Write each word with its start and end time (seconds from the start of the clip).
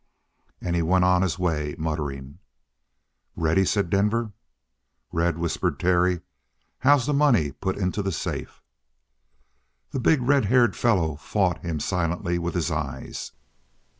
And 0.61 0.75
he 0.75 0.81
went 0.81 1.05
on 1.05 1.21
his 1.21 1.37
way 1.37 1.75
muttering. 1.77 2.39
"Ready!" 3.35 3.63
said 3.65 3.91
Denver. 3.91 4.31
"Red," 5.11 5.37
whispered 5.37 5.79
Terry, 5.79 6.21
"how's 6.79 7.05
the 7.05 7.13
money 7.13 7.51
put 7.51 7.77
into 7.77 8.01
the 8.01 8.11
safe?" 8.11 8.63
The 9.91 9.99
big, 9.99 10.23
red 10.23 10.45
haired 10.45 10.75
fellow 10.75 11.17
fought 11.17 11.59
him 11.59 11.79
silently 11.79 12.39
with 12.39 12.55
his 12.55 12.71
eyes. 12.71 13.33